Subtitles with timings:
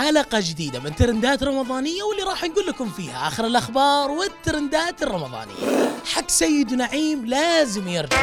[0.00, 5.90] حلقة جديدة من ترندات رمضانية واللي راح نقول لكم فيها آخر الأخبار والترندات الرمضانية.
[6.14, 8.16] حق سيد نعيم لازم يرجع.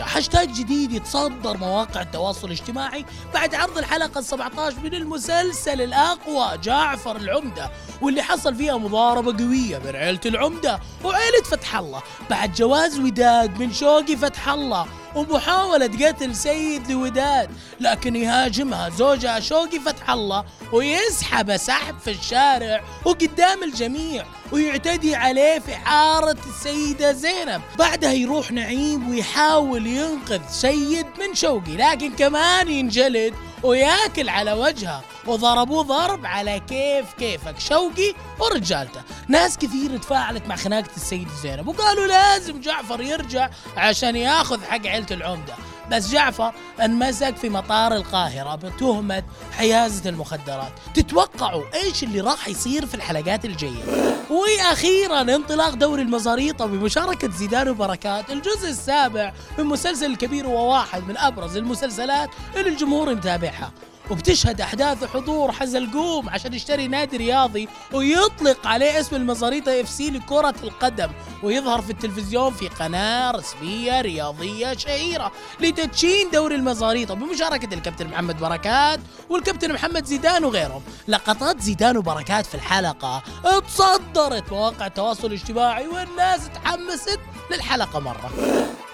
[0.00, 3.04] هاشتاج جديد يتصدر مواقع التواصل الاجتماعي
[3.34, 7.70] بعد عرض الحلقة 17 من المسلسل الأقوى جعفر العمدة
[8.02, 12.02] واللي حصل فيها مضاربة قوية بين عيلة العمدة وعيلة فتح الله.
[12.30, 14.86] بعد جواز وداد من شوقي فتح الله.
[15.16, 23.62] ومحاولة قتل سيد لوداد لكن يهاجمها زوجها شوقي فتح الله ويسحب سحب في الشارع وقدام
[23.62, 27.60] الجميع ويعتدي عليه في حارة السيدة زينب.
[27.78, 35.82] بعدها يروح نعيم ويحاول ينقذ سيد من شوقي لكن كمان ينجلد وياكل على وجهه وضربوه
[35.82, 39.00] ضرب على كيف كيفك شوقي ورجالته.
[39.28, 45.06] ناس كثير تفاعلت مع خناقة السيدة زينب وقالوا لازم جعفر يرجع عشان ياخذ حق عيلة
[45.10, 45.54] العمدة.
[45.92, 46.52] بس جعفر
[46.84, 50.72] انمسك في مطار القاهرة بتهمة حيازة المخدرات.
[50.94, 58.30] تتوقعوا إيش اللي راح يصير في الحلقات الجاية؟ وأخيرا انطلاق دوري المزاريطة بمشاركة زيدان وبركات
[58.30, 63.72] الجزء السابع من مسلسل الكبير وواحد من أبرز المسلسلات اللي الجمهور متابعها.
[64.10, 71.08] وبتشهد أحداث حضور حزلقوم عشان يشتري نادي رياضي ويطلق عليه اسم المزاريطة FC لكرة القدم
[71.42, 77.14] ويظهر في التلفزيون في قناة رسمية رياضية شهيرة لتدشين دوري المزاريطة.
[77.14, 80.82] بمشاركة الكابتن محمد بركات والكابتن محمد زيدان وغيرهم.
[81.08, 83.22] لقطات زيدان وبركات في الحلقة
[83.68, 88.30] تصدرت مواقع التواصل الاجتماعي والناس تحمست للحلقة مرة.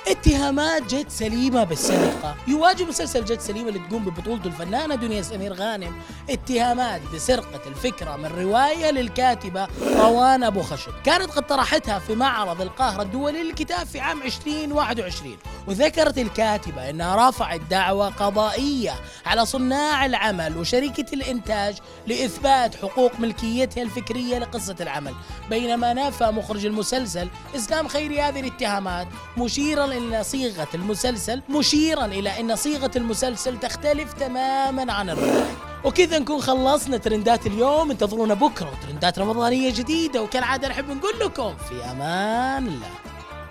[0.09, 2.37] اتهامات جد سليمة بالسرقة.
[2.49, 5.93] يواجه مسلسل جد سليمة اللي تقوم ببطولته الفنانة دنيا سمير غانم.
[6.31, 10.93] اتهامات بسرقة الفكرة من رواية للكاتبة روان أبو خشب.
[11.05, 15.37] كانت قد طرحتها في معرض القاهرة الدولي للكتاب في عام 2021
[15.67, 18.95] وذكرت الكاتبة أنها رفعت دعوى قضائية
[19.27, 25.15] على صناع العمل وشركة الإنتاج لإثبات حقوق ملكيتها الفكرية لقصة العمل.
[25.51, 32.57] بينما نفى مخرج المسلسل إسلام خيري هذه الاتهامات مشيرا إلى صيغة المسلسل مشيرا إلى أن
[32.57, 35.57] صيغة المسلسل تختلف تماما عن الرواية.
[35.85, 37.91] وكذا نكون خلصنا ترندات اليوم.
[37.91, 40.23] انتظرونا بكرة وترندات رمضانية جديدة.
[40.23, 43.12] وكالعادة نحب نقول لكم في أمان الله.